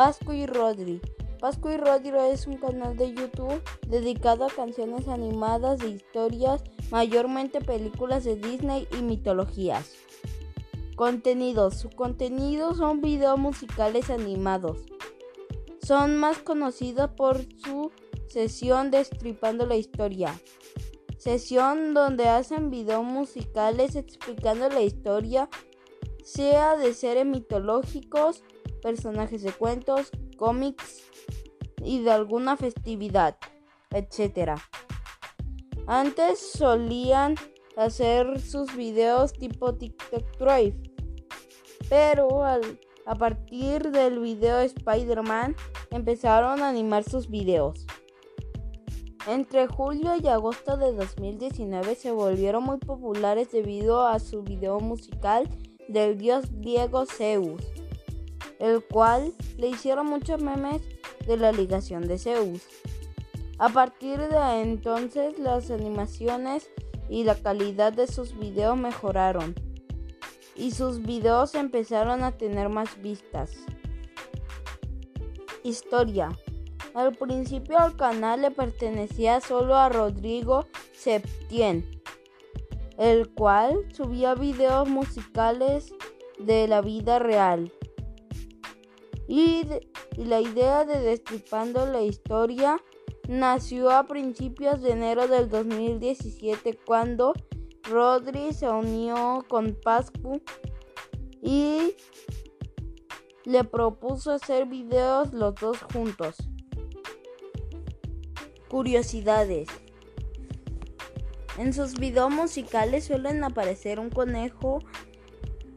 Pascu 0.00 0.32
y 0.32 0.46
Rodri. 0.46 0.98
Pascu 1.40 1.68
y 1.68 1.76
Rodri 1.76 2.12
es 2.32 2.46
un 2.46 2.56
canal 2.56 2.96
de 2.96 3.12
YouTube 3.12 3.62
dedicado 3.86 4.46
a 4.46 4.48
canciones 4.48 5.08
animadas 5.08 5.80
de 5.80 5.90
historias, 5.90 6.64
mayormente 6.90 7.60
películas 7.60 8.24
de 8.24 8.36
Disney 8.36 8.88
y 8.98 9.02
mitologías. 9.02 9.92
Contenidos. 10.96 11.74
Su 11.78 11.90
contenido 11.90 12.74
son 12.74 13.02
videos 13.02 13.38
musicales 13.38 14.08
animados. 14.08 14.78
Son 15.82 16.16
más 16.16 16.38
conocidos 16.38 17.10
por 17.10 17.42
su 17.62 17.92
sesión 18.26 18.90
Destripando 18.90 19.66
la 19.66 19.76
Historia. 19.76 20.32
Sesión 21.18 21.92
donde 21.92 22.26
hacen 22.26 22.70
videos 22.70 23.04
musicales 23.04 23.96
explicando 23.96 24.70
la 24.70 24.80
historia, 24.80 25.50
sea 26.24 26.78
de 26.78 26.94
seres 26.94 27.26
mitológicos, 27.26 28.42
personajes 28.80 29.42
de 29.42 29.52
cuentos, 29.52 30.10
cómics 30.36 31.04
y 31.82 32.02
de 32.02 32.10
alguna 32.10 32.56
festividad, 32.56 33.36
etc. 33.90 34.60
Antes 35.86 36.52
solían 36.52 37.34
hacer 37.76 38.40
sus 38.40 38.74
videos 38.76 39.32
tipo 39.32 39.74
TikTok 39.74 40.38
Drive, 40.38 40.76
pero 41.88 42.44
a 42.44 43.14
partir 43.14 43.90
del 43.90 44.20
video 44.20 44.60
Spider-Man 44.60 45.56
empezaron 45.90 46.62
a 46.62 46.68
animar 46.68 47.04
sus 47.04 47.28
videos. 47.28 47.86
Entre 49.26 49.66
julio 49.66 50.12
y 50.16 50.28
agosto 50.28 50.76
de 50.76 50.92
2019 50.92 51.94
se 51.94 52.10
volvieron 52.10 52.64
muy 52.64 52.78
populares 52.78 53.50
debido 53.52 54.06
a 54.06 54.18
su 54.18 54.42
video 54.42 54.80
musical 54.80 55.48
del 55.88 56.16
dios 56.16 56.46
griego 56.50 57.04
Zeus 57.04 57.60
el 58.60 58.84
cual 58.84 59.34
le 59.56 59.68
hicieron 59.68 60.06
muchos 60.06 60.40
memes 60.40 60.82
de 61.26 61.36
la 61.36 61.50
ligación 61.50 62.06
de 62.06 62.18
Zeus. 62.18 62.62
A 63.58 63.68
partir 63.70 64.18
de 64.18 64.62
entonces 64.62 65.38
las 65.38 65.70
animaciones 65.70 66.70
y 67.08 67.24
la 67.24 67.34
calidad 67.34 67.92
de 67.92 68.06
sus 68.06 68.38
videos 68.38 68.76
mejoraron 68.76 69.54
y 70.54 70.72
sus 70.72 71.02
videos 71.02 71.54
empezaron 71.54 72.22
a 72.22 72.32
tener 72.32 72.68
más 72.68 73.00
vistas. 73.00 73.52
Historia. 75.62 76.30
Al 76.94 77.14
principio 77.14 77.78
el 77.84 77.96
canal 77.96 78.42
le 78.42 78.50
pertenecía 78.50 79.40
solo 79.40 79.76
a 79.76 79.88
Rodrigo 79.88 80.66
Septien, 80.92 82.02
el 82.98 83.30
cual 83.30 83.86
subía 83.92 84.34
videos 84.34 84.88
musicales 84.88 85.94
de 86.38 86.66
la 86.66 86.80
vida 86.80 87.18
real. 87.18 87.72
Y, 89.30 89.64
la 90.16 90.40
idea 90.40 90.84
de 90.84 90.98
Destripando 90.98 91.86
la 91.86 92.02
Historia 92.02 92.82
nació 93.28 93.92
a 93.92 94.08
principios 94.08 94.82
de 94.82 94.90
enero 94.90 95.28
del 95.28 95.48
2017 95.48 96.76
cuando 96.84 97.34
Rodri 97.84 98.52
se 98.52 98.68
unió 98.68 99.44
con 99.46 99.78
Pascu 99.84 100.42
y 101.40 101.94
le 103.44 103.62
propuso 103.62 104.32
hacer 104.32 104.66
videos 104.66 105.32
los 105.32 105.54
dos 105.54 105.78
juntos. 105.80 106.34
Curiosidades. 108.68 109.68
En 111.56 111.72
sus 111.72 111.94
videos 111.94 112.32
musicales 112.32 113.04
suelen 113.04 113.44
aparecer 113.44 114.00
un 114.00 114.10
conejo 114.10 114.80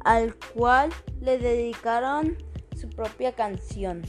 al 0.00 0.34
cual 0.52 0.90
le 1.20 1.38
dedicaron 1.38 2.36
propia 2.96 3.32
canción. 3.32 4.02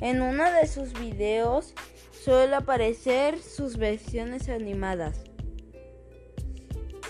En 0.00 0.22
uno 0.22 0.50
de 0.50 0.66
sus 0.66 0.92
videos 0.92 1.74
suele 2.12 2.54
aparecer 2.54 3.38
sus 3.42 3.76
versiones 3.76 4.48
animadas. 4.48 5.24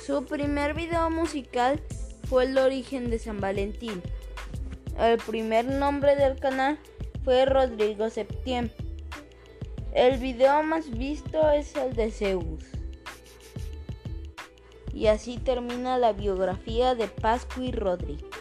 Su 0.04 0.24
primer 0.24 0.74
video 0.74 1.08
musical 1.10 1.80
fue 2.28 2.44
El 2.44 2.58
origen 2.58 3.10
de 3.10 3.18
San 3.18 3.40
Valentín. 3.40 4.02
El 4.98 5.18
primer 5.18 5.66
nombre 5.66 6.16
del 6.16 6.38
canal 6.38 6.78
fue 7.24 7.44
Rodrigo 7.44 8.10
Septién. 8.10 8.72
El 9.92 10.18
video 10.18 10.62
más 10.62 10.90
visto 10.90 11.50
es 11.50 11.74
el 11.76 11.94
de 11.94 12.10
Zeus. 12.10 12.64
Y 14.92 15.06
así 15.06 15.38
termina 15.38 15.98
la 15.98 16.12
biografía 16.12 16.94
de 16.94 17.08
Pascu 17.08 17.62
y 17.62 17.72
Rodrigo. 17.72 18.33